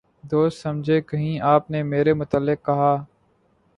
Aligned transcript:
دوست 0.23 0.61
سمجھے 0.61 0.99
کہیں 1.01 1.39
آپ 1.45 1.69
نے 1.71 1.81
میرے 1.83 2.13
متعلق 2.13 2.65
کہا 2.65 2.95